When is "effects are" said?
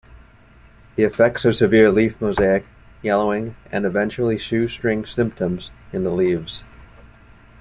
1.03-1.53